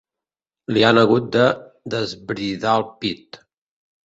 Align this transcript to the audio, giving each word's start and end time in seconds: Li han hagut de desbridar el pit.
Li 0.77 0.85
han 0.87 0.99
hagut 1.01 1.27
de 1.35 1.43
desbridar 1.95 2.73
el 2.81 2.89
pit. 3.05 3.41